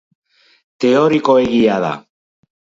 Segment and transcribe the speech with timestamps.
[0.85, 1.95] Teorikoegia da.